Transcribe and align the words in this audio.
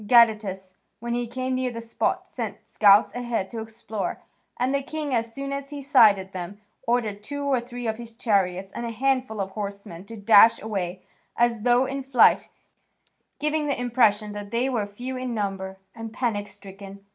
Gadatas, 0.07 0.73
when 0.99 1.13
he 1.13 1.27
came 1.27 1.53
near 1.53 1.69
the 1.69 1.79
spot, 1.79 2.25
sent 2.25 2.65
scouts 2.65 3.13
ahead 3.13 3.51
to 3.51 3.59
explore, 3.61 4.19
and 4.57 4.73
the 4.73 4.81
king, 4.81 5.13
as 5.13 5.31
soon 5.31 5.53
as 5.53 5.69
he 5.69 5.79
sighted 5.79 6.31
them, 6.31 6.59
ordered 6.87 7.21
two 7.21 7.43
or 7.43 7.61
three 7.61 7.85
of 7.85 7.99
his 7.99 8.15
chariots 8.15 8.71
and 8.71 8.83
a 8.83 8.89
handful 8.89 9.39
of 9.39 9.51
horsemen 9.51 10.03
to 10.05 10.17
dash 10.17 10.59
away 10.59 11.03
as 11.37 11.61
though 11.61 11.85
in 11.85 12.01
flight, 12.01 12.49
giving 13.37 13.67
the 13.67 13.79
impression 13.79 14.31
that 14.31 14.49
they 14.49 14.67
were 14.67 14.87
few 14.87 15.17
in 15.17 15.35
number 15.35 15.77
and 15.93 16.11
panic 16.11 16.47
stricken. 16.47 17.05